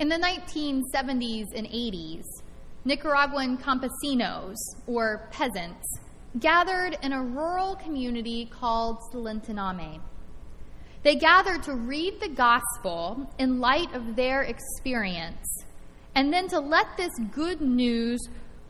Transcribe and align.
In 0.00 0.08
the 0.08 0.14
1970s 0.14 1.46
and 1.56 1.66
80s, 1.66 2.22
Nicaraguan 2.84 3.58
campesinos, 3.58 4.54
or 4.86 5.28
peasants, 5.32 5.84
gathered 6.38 6.96
in 7.02 7.12
a 7.12 7.20
rural 7.20 7.74
community 7.74 8.46
called 8.46 8.98
Solentiname. 9.12 10.00
They 11.02 11.16
gathered 11.16 11.64
to 11.64 11.74
read 11.74 12.20
the 12.20 12.28
gospel 12.28 13.28
in 13.40 13.58
light 13.58 13.92
of 13.92 14.14
their 14.14 14.42
experience, 14.42 15.64
and 16.14 16.32
then 16.32 16.46
to 16.50 16.60
let 16.60 16.96
this 16.96 17.12
good 17.32 17.60
news 17.60 18.20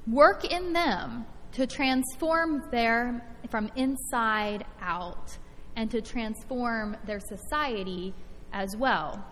work 0.06 0.50
in 0.50 0.72
them 0.72 1.26
to 1.52 1.66
transform 1.66 2.62
their 2.70 3.22
from 3.50 3.70
inside 3.76 4.64
out 4.80 5.36
and 5.76 5.90
to 5.90 6.00
transform 6.00 6.96
their 7.04 7.20
society 7.20 8.14
as 8.50 8.74
well. 8.78 9.22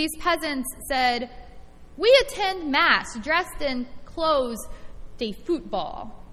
These 0.00 0.16
peasants 0.16 0.66
said, 0.88 1.28
We 1.98 2.10
attend 2.22 2.70
Mass 2.70 3.18
dressed 3.18 3.60
in 3.60 3.86
clothes 4.06 4.66
de 5.18 5.32
football, 5.32 6.24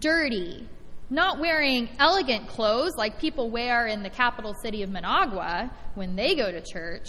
dirty, 0.00 0.68
not 1.08 1.38
wearing 1.38 1.90
elegant 2.00 2.48
clothes 2.48 2.94
like 2.96 3.20
people 3.20 3.50
wear 3.50 3.86
in 3.86 4.02
the 4.02 4.10
capital 4.10 4.52
city 4.52 4.82
of 4.82 4.90
Managua 4.90 5.70
when 5.94 6.16
they 6.16 6.34
go 6.34 6.50
to 6.50 6.60
church. 6.60 7.06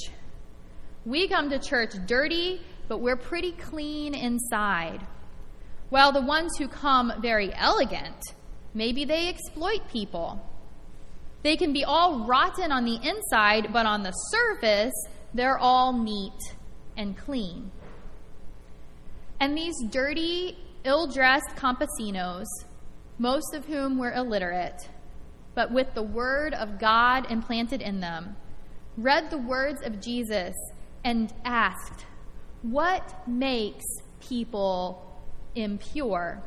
We 1.06 1.28
come 1.28 1.50
to 1.50 1.58
church 1.58 1.96
dirty, 2.06 2.62
but 2.88 3.02
we're 3.02 3.18
pretty 3.18 3.54
clean 3.54 4.14
inside. 4.14 5.00
While 5.90 6.12
the 6.12 6.22
ones 6.22 6.52
who 6.60 6.68
come 6.68 7.14
very 7.20 7.52
elegant, 7.56 8.22
maybe 8.76 9.06
they 9.06 9.28
exploit 9.28 9.90
people. 9.92 10.40
They 11.42 11.58
can 11.58 11.74
be 11.74 11.84
all 11.84 12.28
rotten 12.28 12.72
on 12.72 12.86
the 12.86 13.00
inside, 13.02 13.74
but 13.74 13.88
on 13.88 14.04
the 14.04 14.12
surface, 14.12 14.94
they're 15.34 15.58
all 15.58 15.94
neat 15.94 16.56
and 16.98 17.18
clean. 17.18 17.72
And 19.40 19.58
these 19.58 19.76
dirty, 19.90 20.58
ill 20.84 21.08
dressed 21.08 21.56
campesinos, 21.56 22.48
most 23.18 23.54
of 23.54 23.66
whom 23.66 23.98
were 23.98 24.12
illiterate, 24.12 24.90
but 25.56 25.72
with 25.72 25.94
the 25.94 26.04
word 26.04 26.54
of 26.54 26.80
God 26.80 27.30
implanted 27.32 27.82
in 27.82 28.00
them, 28.00 28.36
read 28.98 29.30
the 29.30 29.38
words 29.38 29.82
of 29.84 30.02
Jesus 30.02 30.56
and 31.04 31.34
asked, 31.46 32.06
What 32.62 33.28
makes 33.28 33.86
people 34.20 35.06
impure. 35.56 36.42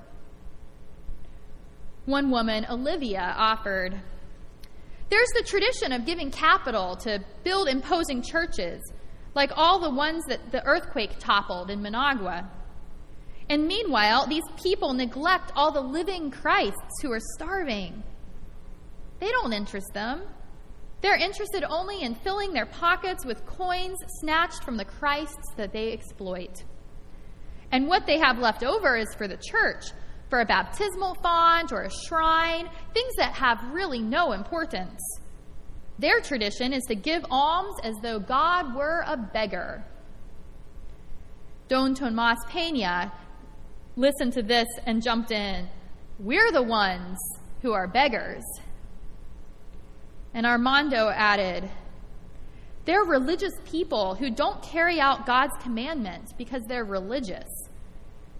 One 2.04 2.30
woman, 2.30 2.66
Olivia, 2.68 3.34
offered 3.36 4.00
There's 5.12 5.28
the 5.34 5.42
tradition 5.42 5.92
of 5.92 6.06
giving 6.06 6.30
capital 6.30 6.96
to 7.02 7.22
build 7.44 7.68
imposing 7.68 8.22
churches, 8.22 8.80
like 9.34 9.52
all 9.56 9.78
the 9.78 9.90
ones 9.90 10.24
that 10.28 10.50
the 10.50 10.64
earthquake 10.64 11.18
toppled 11.18 11.68
in 11.68 11.82
Managua. 11.82 12.48
And 13.50 13.66
meanwhile, 13.66 14.26
these 14.26 14.48
people 14.56 14.94
neglect 14.94 15.52
all 15.54 15.70
the 15.70 15.82
living 15.82 16.30
Christs 16.30 17.02
who 17.02 17.12
are 17.12 17.20
starving. 17.34 18.02
They 19.20 19.28
don't 19.28 19.52
interest 19.52 19.92
them. 19.92 20.22
They're 21.02 21.22
interested 21.22 21.62
only 21.62 22.00
in 22.00 22.14
filling 22.14 22.54
their 22.54 22.64
pockets 22.64 23.26
with 23.26 23.44
coins 23.44 23.98
snatched 24.20 24.64
from 24.64 24.78
the 24.78 24.86
Christs 24.86 25.52
that 25.58 25.74
they 25.74 25.92
exploit. 25.92 26.64
And 27.70 27.86
what 27.86 28.06
they 28.06 28.16
have 28.16 28.38
left 28.38 28.64
over 28.64 28.96
is 28.96 29.14
for 29.14 29.28
the 29.28 29.36
church, 29.36 29.90
for 30.32 30.40
a 30.40 30.46
baptismal 30.46 31.14
font 31.16 31.72
or 31.72 31.82
a 31.82 31.90
shrine, 31.90 32.66
things 32.94 33.14
that 33.18 33.34
have 33.34 33.62
really 33.70 34.00
no 34.00 34.32
importance. 34.32 34.98
Their 35.98 36.22
tradition 36.22 36.72
is 36.72 36.82
to 36.84 36.94
give 36.94 37.22
alms 37.30 37.74
as 37.84 37.94
though 38.00 38.18
God 38.18 38.74
were 38.74 39.04
a 39.06 39.14
beggar. 39.14 39.84
Don 41.68 41.94
Tomas 41.94 42.38
Pena 42.48 43.12
listened 43.94 44.32
to 44.32 44.42
this 44.42 44.68
and 44.86 45.02
jumped 45.02 45.32
in. 45.32 45.68
We're 46.18 46.50
the 46.50 46.62
ones 46.62 47.18
who 47.60 47.74
are 47.74 47.86
beggars. 47.86 48.44
And 50.32 50.46
Armando 50.46 51.10
added, 51.10 51.68
they're 52.86 53.04
religious 53.04 53.52
people 53.66 54.14
who 54.14 54.30
don't 54.30 54.62
carry 54.62 54.98
out 54.98 55.26
God's 55.26 55.62
commandments 55.62 56.32
because 56.32 56.62
they're 56.68 56.86
religious. 56.86 57.61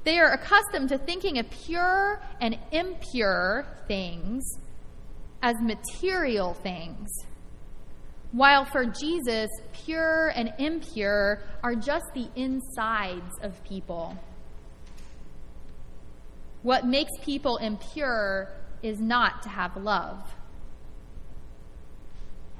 They 0.04 0.18
are 0.18 0.32
accustomed 0.32 0.88
to 0.88 0.98
thinking 0.98 1.38
of 1.38 1.48
pure 1.50 2.20
and 2.40 2.58
impure 2.72 3.64
things 3.86 4.44
as 5.42 5.56
material 5.60 6.54
things, 6.54 7.08
while 8.32 8.64
for 8.64 8.84
Jesus, 8.84 9.50
pure 9.84 10.32
and 10.34 10.52
impure 10.58 11.42
are 11.62 11.74
just 11.74 12.06
the 12.14 12.28
insides 12.34 13.38
of 13.42 13.62
people. 13.64 14.16
What 16.62 16.86
makes 16.86 17.12
people 17.22 17.56
impure 17.58 18.48
is 18.82 19.00
not 19.00 19.42
to 19.42 19.48
have 19.48 19.76
love. 19.76 20.34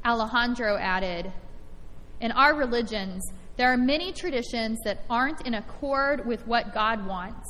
Alejandro 0.05 0.77
added, 0.77 1.33
In 2.21 2.33
our 2.33 2.55
religions, 2.55 3.23
there 3.57 3.73
are 3.73 3.77
many 3.77 4.13
traditions 4.13 4.79
that 4.85 5.05
aren't 5.11 5.47
in 5.47 5.55
accord 5.55 6.27
with 6.27 6.47
what 6.47 6.73
God 6.73 7.07
wants, 7.07 7.47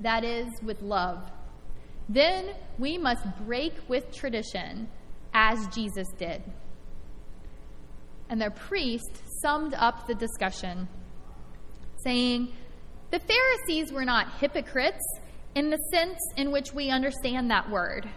that 0.00 0.24
is, 0.24 0.48
with 0.62 0.82
love. 0.82 1.30
Then 2.08 2.50
we 2.78 2.98
must 2.98 3.24
break 3.46 3.72
with 3.88 4.12
tradition 4.12 4.88
as 5.32 5.66
Jesus 5.68 6.08
did. 6.18 6.42
And 8.28 8.40
their 8.40 8.50
priest 8.50 9.22
summed 9.42 9.74
up 9.74 10.06
the 10.06 10.14
discussion, 10.14 10.88
saying, 12.02 12.52
The 13.10 13.20
Pharisees 13.20 13.92
were 13.92 14.04
not 14.04 14.38
hypocrites 14.40 15.04
in 15.54 15.70
the 15.70 15.78
sense 15.92 16.18
in 16.36 16.50
which 16.50 16.72
we 16.74 16.90
understand 16.90 17.50
that 17.50 17.70
word, 17.70 18.08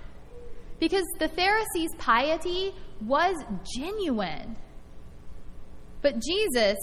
because 0.80 1.06
the 1.20 1.30
Pharisees' 1.30 1.94
piety 2.00 2.74
was 3.06 3.36
genuine. 3.76 4.56
But 6.02 6.20
Jesus 6.20 6.78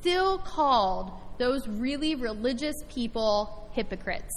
still 0.00 0.38
called 0.38 1.12
those 1.38 1.66
really 1.68 2.14
religious 2.14 2.76
people 2.88 3.68
hypocrites. 3.72 4.32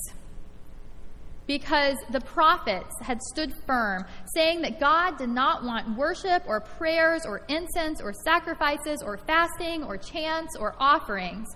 Because 1.46 1.98
the 2.12 2.22
prophets 2.22 2.94
had 3.02 3.22
stood 3.22 3.54
firm, 3.68 4.06
saying 4.34 4.62
that 4.62 4.80
God 4.80 5.18
did 5.18 5.30
not 5.30 5.64
want 5.64 5.98
worship 5.98 6.44
or 6.48 6.62
prayers 6.62 7.26
or 7.26 7.42
incense 7.50 8.02
or 8.02 8.14
sacrifices 8.14 9.04
or 9.04 9.18
fasting 9.18 9.84
or 9.84 9.98
chants 9.98 10.56
or 10.58 10.76
offerings. 10.80 11.48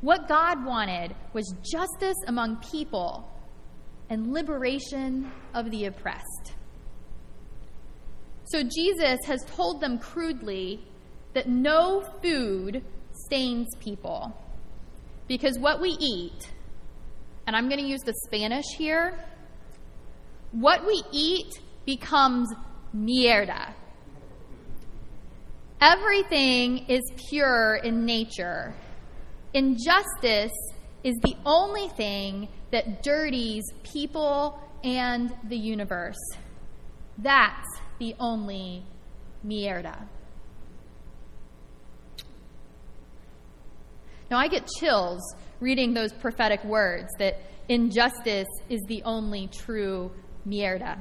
What 0.00 0.26
God 0.26 0.64
wanted 0.64 1.14
was 1.32 1.54
justice 1.62 2.16
among 2.26 2.56
people 2.56 3.28
and 4.10 4.32
liberation 4.32 5.30
of 5.54 5.70
the 5.70 5.84
oppressed. 5.84 6.54
So 8.46 8.64
Jesus 8.64 9.20
has 9.26 9.44
told 9.54 9.80
them 9.80 9.98
crudely 9.98 10.84
that 11.32 11.48
no 11.48 12.02
food 12.20 12.84
stains 13.24 13.68
people. 13.80 14.36
Because 15.28 15.58
what 15.58 15.80
we 15.80 15.90
eat, 15.90 16.50
and 17.46 17.56
I'm 17.56 17.68
going 17.68 17.80
to 17.80 17.86
use 17.86 18.02
the 18.02 18.14
Spanish 18.26 18.66
here, 18.76 19.18
what 20.52 20.86
we 20.86 21.02
eat 21.12 21.60
becomes 21.86 22.52
mierda. 22.94 23.72
Everything 25.80 26.86
is 26.88 27.02
pure 27.28 27.76
in 27.76 28.04
nature. 28.04 28.74
Injustice 29.54 30.52
is 31.02 31.16
the 31.22 31.34
only 31.44 31.88
thing 31.88 32.48
that 32.70 33.02
dirties 33.02 33.64
people 33.82 34.60
and 34.84 35.34
the 35.48 35.56
universe. 35.56 36.20
That's 37.18 37.68
the 37.98 38.14
only 38.20 38.84
mierda. 39.44 40.06
Now, 44.32 44.38
I 44.38 44.48
get 44.48 44.66
chills 44.66 45.20
reading 45.60 45.92
those 45.92 46.10
prophetic 46.10 46.64
words 46.64 47.10
that 47.18 47.36
injustice 47.68 48.48
is 48.70 48.80
the 48.88 49.02
only 49.02 49.46
true 49.48 50.10
mierda. 50.48 50.96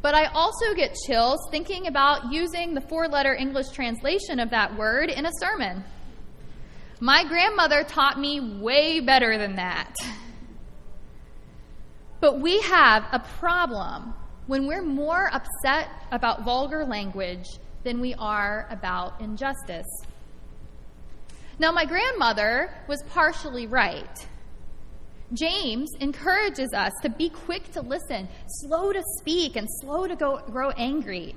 But 0.00 0.14
I 0.14 0.26
also 0.26 0.74
get 0.76 0.94
chills 1.08 1.40
thinking 1.50 1.88
about 1.88 2.32
using 2.32 2.72
the 2.72 2.80
four 2.80 3.08
letter 3.08 3.34
English 3.34 3.70
translation 3.70 4.38
of 4.38 4.50
that 4.50 4.78
word 4.78 5.10
in 5.10 5.26
a 5.26 5.32
sermon. 5.40 5.82
My 7.00 7.24
grandmother 7.24 7.82
taught 7.82 8.16
me 8.16 8.38
way 8.60 9.00
better 9.00 9.36
than 9.36 9.56
that. 9.56 9.92
But 12.20 12.38
we 12.38 12.60
have 12.60 13.06
a 13.10 13.18
problem 13.18 14.14
when 14.46 14.68
we're 14.68 14.84
more 14.84 15.28
upset 15.32 15.88
about 16.12 16.44
vulgar 16.44 16.84
language 16.84 17.46
than 17.82 18.00
we 18.00 18.14
are 18.14 18.68
about 18.70 19.20
injustice. 19.20 19.88
Now, 21.60 21.72
my 21.72 21.84
grandmother 21.84 22.72
was 22.88 23.02
partially 23.10 23.66
right. 23.66 24.26
James 25.34 25.90
encourages 26.00 26.72
us 26.72 26.90
to 27.02 27.10
be 27.10 27.28
quick 27.28 27.70
to 27.72 27.82
listen, 27.82 28.30
slow 28.62 28.94
to 28.94 29.02
speak, 29.18 29.56
and 29.56 29.68
slow 29.82 30.06
to 30.06 30.16
go, 30.16 30.38
grow 30.46 30.70
angry. 30.70 31.36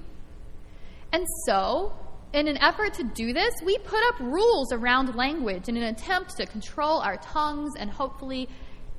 And 1.11 1.25
so, 1.45 1.91
in 2.31 2.47
an 2.47 2.57
effort 2.59 2.93
to 2.93 3.03
do 3.03 3.33
this, 3.33 3.53
we 3.65 3.77
put 3.79 4.01
up 4.07 4.21
rules 4.21 4.71
around 4.71 5.13
language 5.13 5.67
in 5.67 5.75
an 5.75 5.83
attempt 5.83 6.37
to 6.37 6.45
control 6.45 7.01
our 7.01 7.17
tongues 7.17 7.73
and 7.77 7.91
hopefully 7.91 8.47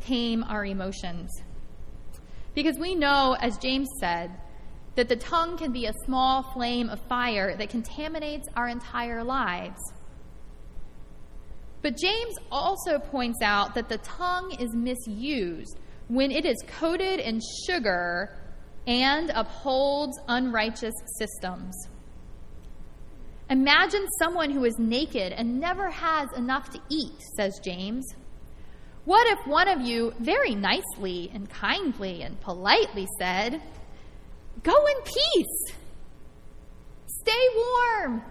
tame 0.00 0.44
our 0.44 0.66
emotions. 0.66 1.30
Because 2.54 2.78
we 2.78 2.94
know, 2.94 3.34
as 3.40 3.56
James 3.56 3.88
said, 3.98 4.30
that 4.96 5.08
the 5.08 5.16
tongue 5.16 5.56
can 5.56 5.72
be 5.72 5.86
a 5.86 5.94
small 6.04 6.42
flame 6.52 6.90
of 6.90 7.00
fire 7.08 7.56
that 7.56 7.70
contaminates 7.70 8.46
our 8.54 8.68
entire 8.68 9.24
lives. 9.24 9.80
But 11.84 11.98
James 11.98 12.38
also 12.50 12.98
points 12.98 13.42
out 13.42 13.75
that 13.75 13.90
the 13.90 13.98
tongue 13.98 14.56
is 14.58 14.75
misused 14.75 15.78
when 16.08 16.31
it 16.31 16.46
is 16.46 16.56
coated 16.66 17.20
in 17.20 17.42
sugar 17.66 18.38
and 18.86 19.28
upholds 19.28 20.19
unrighteous 20.26 20.94
systems. 21.19 21.75
Imagine 23.50 24.06
someone 24.19 24.50
who 24.50 24.64
is 24.64 24.78
naked 24.78 25.34
and 25.34 25.60
never 25.60 25.90
has 25.90 26.32
enough 26.32 26.70
to 26.70 26.81
eat, 26.88 27.20
says 27.36 27.60
James. 27.62 28.14
What 29.04 29.26
if 29.26 29.46
one 29.46 29.69
of 29.69 29.82
you 29.82 30.14
very 30.20 30.54
nicely 30.54 31.31
and 31.34 31.50
kindly 31.50 32.22
and 32.22 32.40
politely 32.40 33.06
said, 33.19 33.60
Go 34.62 34.86
in 34.86 35.02
peace, 35.02 35.76
stay 37.20 37.48
warm, 37.54 38.22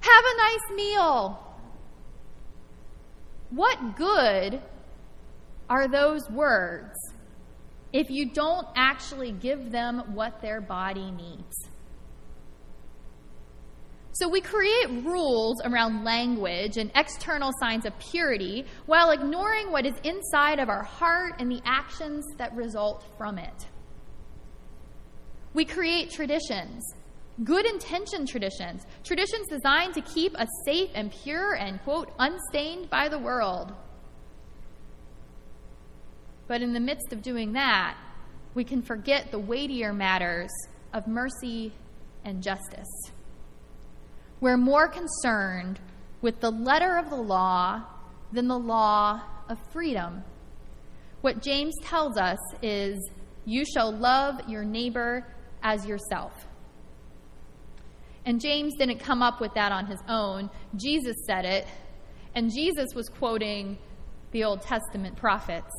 have 0.00 0.24
a 0.24 0.36
nice 0.36 0.76
meal? 0.76 1.46
What 3.50 3.96
good 3.96 4.60
are 5.68 5.88
those 5.88 6.28
words 6.30 6.96
if 7.92 8.10
you 8.10 8.30
don't 8.32 8.66
actually 8.76 9.32
give 9.32 9.70
them 9.70 10.14
what 10.14 10.40
their 10.40 10.60
body 10.60 11.10
needs? 11.10 11.68
So 14.18 14.28
we 14.28 14.40
create 14.40 15.04
rules 15.04 15.60
around 15.62 16.02
language 16.02 16.78
and 16.78 16.90
external 16.94 17.52
signs 17.60 17.84
of 17.84 17.92
purity 17.98 18.64
while 18.86 19.10
ignoring 19.10 19.70
what 19.70 19.84
is 19.84 19.92
inside 20.04 20.58
of 20.58 20.70
our 20.70 20.82
heart 20.82 21.34
and 21.38 21.50
the 21.50 21.60
actions 21.66 22.24
that 22.38 22.54
result 22.56 23.04
from 23.18 23.36
it. 23.36 23.66
We 25.52 25.66
create 25.66 26.10
traditions, 26.10 26.82
good 27.44 27.66
intention 27.66 28.26
traditions, 28.26 28.86
traditions 29.04 29.46
designed 29.48 29.94
to 29.94 30.00
keep 30.00 30.38
us 30.38 30.48
safe 30.64 30.90
and 30.94 31.12
pure 31.12 31.54
and, 31.54 31.82
quote, 31.82 32.10
unstained 32.18 32.88
by 32.88 33.08
the 33.08 33.18
world. 33.18 33.72
But 36.48 36.62
in 36.62 36.72
the 36.72 36.80
midst 36.80 37.12
of 37.12 37.22
doing 37.22 37.52
that, 37.52 37.96
we 38.54 38.64
can 38.64 38.80
forget 38.80 39.30
the 39.30 39.38
weightier 39.38 39.92
matters 39.92 40.50
of 40.92 41.06
mercy 41.06 41.72
and 42.24 42.42
justice. 42.42 42.88
We're 44.40 44.56
more 44.56 44.88
concerned 44.88 45.80
with 46.22 46.40
the 46.40 46.50
letter 46.50 46.96
of 46.96 47.10
the 47.10 47.16
law 47.16 47.84
than 48.32 48.48
the 48.48 48.58
law 48.58 49.22
of 49.48 49.58
freedom. 49.72 50.24
What 51.20 51.42
James 51.42 51.74
tells 51.82 52.16
us 52.16 52.38
is, 52.62 52.98
You 53.44 53.64
shall 53.64 53.92
love 53.92 54.48
your 54.48 54.64
neighbor 54.64 55.26
as 55.62 55.86
yourself. 55.86 56.46
And 58.26 58.40
James 58.40 58.74
didn't 58.74 58.98
come 58.98 59.22
up 59.22 59.40
with 59.40 59.54
that 59.54 59.70
on 59.70 59.86
his 59.86 60.00
own. 60.08 60.50
Jesus 60.74 61.16
said 61.26 61.44
it, 61.44 61.66
and 62.34 62.52
Jesus 62.52 62.88
was 62.94 63.08
quoting 63.08 63.78
the 64.32 64.42
Old 64.42 64.62
Testament 64.62 65.16
prophets 65.16 65.72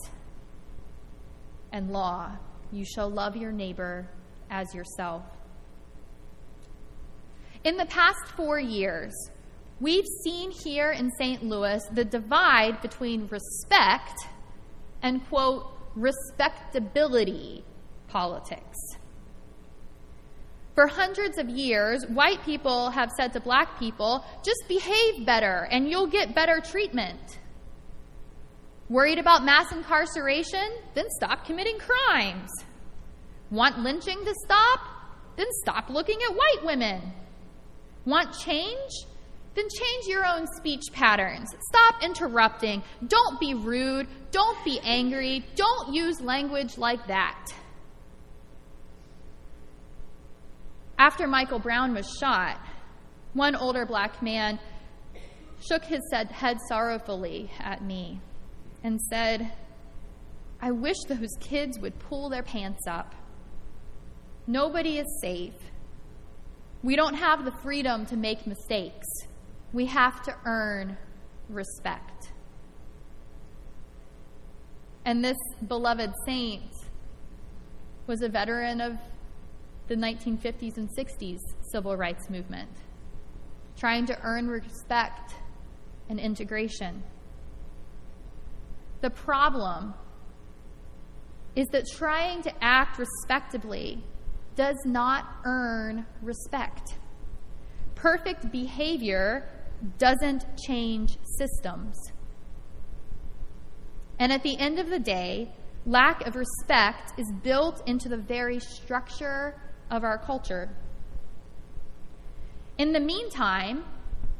and 1.74 1.92
law. 1.92 2.32
You 2.72 2.86
shall 2.86 3.10
love 3.10 3.36
your 3.36 3.52
neighbor 3.52 4.08
as 4.50 4.74
yourself. 4.74 5.24
In 7.66 7.76
the 7.76 7.86
past 7.86 8.26
four 8.38 8.60
years, 8.60 9.14
we've 9.82 10.08
seen 10.24 10.52
here 10.52 10.92
in 10.94 11.12
St. 11.20 11.44
Louis 11.44 11.84
the 11.92 12.06
divide 12.06 12.82
between 12.82 13.28
respect 13.28 14.20
and, 15.02 15.28
quote, 15.28 15.66
respectability 15.96 17.66
politics. 18.08 18.78
For 20.78 20.86
hundreds 20.86 21.40
of 21.40 21.50
years, 21.50 22.06
white 22.06 22.46
people 22.46 22.92
have 22.92 23.10
said 23.18 23.34
to 23.34 23.40
black 23.40 23.80
people, 23.80 24.24
just 24.46 24.60
behave 24.68 25.26
better 25.26 25.68
and 25.72 25.90
you'll 25.90 26.06
get 26.06 26.36
better 26.36 26.62
treatment. 26.64 27.40
Worried 28.88 29.18
about 29.18 29.44
mass 29.44 29.72
incarceration? 29.72 30.70
Then 30.94 31.06
stop 31.18 31.48
committing 31.48 31.80
crimes. 31.80 32.52
Want 33.50 33.80
lynching 33.80 34.24
to 34.24 34.36
stop? 34.46 34.82
Then 35.36 35.48
stop 35.64 35.90
looking 35.90 36.20
at 36.22 36.36
white 36.36 36.64
women. 36.64 37.02
Want 38.06 38.38
change? 38.38 38.92
Then 39.56 39.66
change 39.68 40.06
your 40.06 40.28
own 40.28 40.46
speech 40.58 40.84
patterns. 40.94 41.50
Stop 41.70 42.04
interrupting. 42.04 42.84
Don't 43.08 43.40
be 43.40 43.56
rude. 43.56 44.08
Don't 44.30 44.64
be 44.64 44.80
angry. 44.84 45.44
Don't 45.56 45.96
use 45.96 46.22
language 46.22 46.78
like 46.78 47.08
that. 47.08 47.52
After 50.98 51.28
Michael 51.28 51.60
Brown 51.60 51.94
was 51.94 52.10
shot, 52.20 52.60
one 53.34 53.56
older 53.56 53.86
black 53.86 54.22
man 54.24 54.60
shook 55.68 55.84
his 55.84 56.02
head 56.12 56.58
sorrowfully 56.68 57.52
at 57.60 57.84
me 57.84 58.20
and 58.84 59.00
said, 59.00 59.52
I 60.60 60.72
wish 60.72 60.98
those 61.08 61.30
kids 61.40 61.78
would 61.80 62.00
pull 62.00 62.30
their 62.30 62.42
pants 62.42 62.88
up. 62.88 63.14
Nobody 64.48 64.98
is 64.98 65.06
safe. 65.22 65.54
We 66.82 66.96
don't 66.96 67.16
have 67.16 67.46
the 67.46 67.52
freedom 67.62 68.06
to 68.08 68.18
make 68.18 68.48
mistakes. 68.48 69.06
We 69.74 69.86
have 69.88 70.24
to 70.24 70.36
earn 70.46 70.98
respect. 71.50 72.32
And 75.06 75.24
this 75.24 75.38
beloved 75.68 76.12
saint 76.26 76.72
was 78.08 78.22
a 78.22 78.30
veteran 78.30 78.82
of 78.82 78.94
the 79.88 79.96
1950s 79.96 80.78
and 80.78 80.90
60s 80.90 81.40
civil 81.72 81.96
rights 81.96 82.30
movement, 82.30 82.70
trying 83.78 84.06
to 84.06 84.18
earn 84.24 84.48
respect 84.48 85.36
and 86.10 86.20
integration. 86.20 87.04
The 89.02 89.10
problem 89.10 89.94
is 91.56 91.68
that 91.72 91.86
trying 91.88 92.42
to 92.44 92.54
act 92.64 93.00
respectably 93.00 94.04
does 94.56 94.78
not 94.86 95.26
earn 95.46 96.06
respect. 96.22 96.98
Perfect 97.96 98.52
behavior 98.52 99.48
doesn't 99.98 100.46
change 100.58 101.18
systems. 101.38 101.96
And 104.20 104.32
at 104.32 104.44
the 104.44 104.58
end 104.58 104.80
of 104.80 104.90
the 104.90 105.00
day, 105.00 105.52
lack 105.86 106.26
of 106.26 106.36
respect 106.36 107.20
is 107.20 107.32
built 107.44 107.82
into 107.88 108.10
the 108.10 108.18
very 108.18 108.60
structure 108.60 109.56
of 109.90 110.04
our 110.04 110.18
culture. 110.18 110.70
In 112.78 112.94
the 112.94 113.00
meantime, 113.00 113.84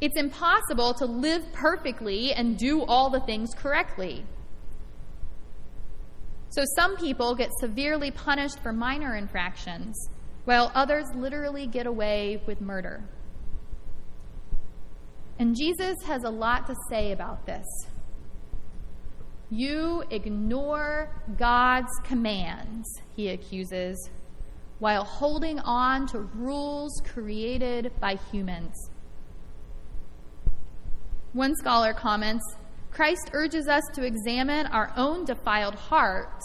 it's 0.00 0.16
impossible 0.16 0.94
to 0.94 1.06
live 1.06 1.52
perfectly 1.52 2.32
and 2.32 2.56
do 2.56 2.82
all 2.84 3.10
the 3.10 3.20
things 3.20 3.54
correctly. 3.54 4.24
So 6.50 6.64
some 6.76 6.96
people 6.96 7.34
get 7.34 7.50
severely 7.60 8.10
punished 8.10 8.60
for 8.60 8.72
minor 8.72 9.16
infractions, 9.16 10.08
while 10.44 10.70
others 10.74 11.06
literally 11.14 11.66
get 11.66 11.86
away 11.86 12.42
with 12.46 12.60
murder. 12.60 13.02
And 15.38 15.54
Jesus 15.56 15.96
has 16.06 16.24
a 16.24 16.30
lot 16.30 16.66
to 16.66 16.74
say 16.88 17.12
about 17.12 17.44
this. 17.44 17.66
You 19.50 20.04
ignore 20.10 21.10
God's 21.38 21.92
commands, 22.04 22.86
he 23.16 23.28
accuses, 23.28 24.10
while 24.78 25.04
holding 25.04 25.58
on 25.60 26.06
to 26.08 26.20
rules 26.20 26.92
created 27.04 27.92
by 28.00 28.16
humans. 28.30 28.90
One 31.32 31.54
scholar 31.56 31.92
comments 31.92 32.44
Christ 32.90 33.30
urges 33.32 33.68
us 33.68 33.82
to 33.94 34.04
examine 34.04 34.66
our 34.66 34.92
own 34.96 35.24
defiled 35.24 35.74
hearts 35.74 36.44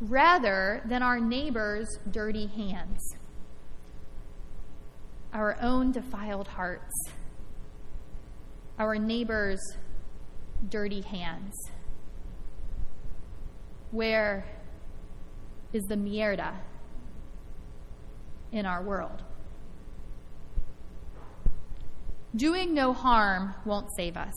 rather 0.00 0.80
than 0.84 1.02
our 1.02 1.20
neighbor's 1.20 1.88
dirty 2.10 2.46
hands. 2.46 2.98
Our 5.32 5.56
own 5.60 5.92
defiled 5.92 6.48
hearts, 6.48 6.92
our 8.78 8.96
neighbor's 8.96 9.60
dirty 10.68 11.00
hands. 11.00 11.54
Where 13.90 14.46
is 15.72 15.82
the 15.84 15.96
mierda 15.96 16.54
in 18.52 18.66
our 18.66 18.82
world? 18.82 19.22
Doing 22.36 22.72
no 22.74 22.92
harm 22.92 23.54
won't 23.64 23.88
save 23.96 24.16
us. 24.16 24.34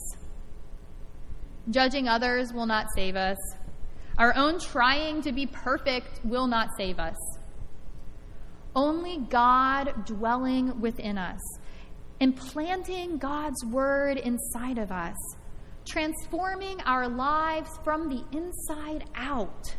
Judging 1.70 2.08
others 2.08 2.52
will 2.52 2.66
not 2.66 2.86
save 2.94 3.16
us. 3.16 3.38
Our 4.18 4.34
own 4.36 4.58
trying 4.58 5.22
to 5.22 5.32
be 5.32 5.46
perfect 5.46 6.20
will 6.24 6.46
not 6.46 6.70
save 6.76 6.98
us. 6.98 7.16
Only 8.74 9.18
God 9.18 10.04
dwelling 10.06 10.80
within 10.80 11.16
us 11.18 11.40
implanting 12.20 13.18
God's 13.18 13.64
word 13.66 14.16
inside 14.18 14.78
of 14.78 14.90
us, 14.90 15.16
transforming 15.86 16.80
our 16.82 17.08
lives 17.08 17.70
from 17.84 18.08
the 18.08 18.24
inside 18.36 19.04
out 19.14 19.76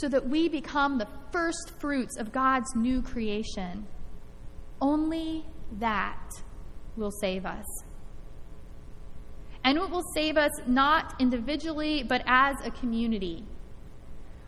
so 0.00 0.08
that 0.08 0.28
we 0.28 0.48
become 0.48 0.98
the 0.98 1.08
first 1.32 1.72
fruits 1.80 2.16
of 2.16 2.32
God's 2.32 2.74
new 2.74 3.02
creation. 3.02 3.86
Only 4.80 5.44
that 5.78 6.30
will 6.96 7.10
save 7.10 7.44
us. 7.44 7.64
And 9.64 9.76
it 9.76 9.90
will 9.90 10.04
save 10.14 10.36
us 10.36 10.52
not 10.66 11.14
individually, 11.18 12.02
but 12.02 12.22
as 12.26 12.56
a 12.64 12.70
community. 12.70 13.44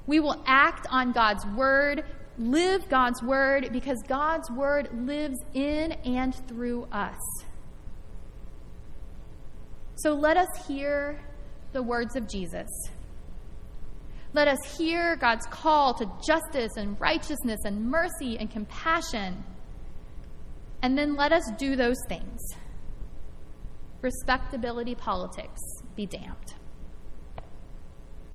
We 0.07 0.21
will 0.21 0.43
act 0.47 0.87
on 0.91 1.13
God's 1.13 1.45
word, 1.47 2.05
live 2.39 2.89
God's 2.89 3.23
word, 3.23 3.71
because 3.73 3.99
God's 4.09 4.51
word 4.51 4.89
lives 4.93 5.39
in 5.53 5.93
and 6.05 6.35
through 6.49 6.85
us. 6.91 7.19
So 9.97 10.15
let 10.15 10.37
us 10.37 10.49
hear 10.67 11.21
the 11.73 11.83
words 11.83 12.17
of 12.17 12.29
Jesus. 12.29 12.69
Let 14.33 14.47
us 14.47 14.59
hear 14.79 15.17
God's 15.17 15.47
call 15.47 15.95
to 15.95 16.11
justice 16.25 16.73
and 16.77 17.01
righteousness 17.01 17.61
and 17.65 17.91
mercy 17.91 18.39
and 18.39 18.51
compassion. 18.51 19.43
And 20.83 20.97
then 20.97 21.17
let 21.17 21.33
us 21.33 21.43
do 21.59 21.75
those 21.75 21.97
things. 22.09 22.41
Respectability 24.03 24.95
politics 24.95 25.61
be 25.97 26.07
damned. 26.07 26.55